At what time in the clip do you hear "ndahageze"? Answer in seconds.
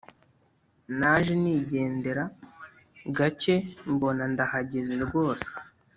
4.33-4.93